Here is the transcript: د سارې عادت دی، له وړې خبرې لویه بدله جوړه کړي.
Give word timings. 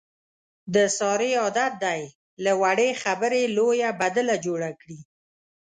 د 0.73 0.75
سارې 0.97 1.31
عادت 1.43 1.71
دی، 1.83 2.01
له 2.43 2.51
وړې 2.61 2.89
خبرې 3.03 3.41
لویه 3.57 3.89
بدله 4.01 4.35
جوړه 4.45 4.69
کړي. 4.81 4.99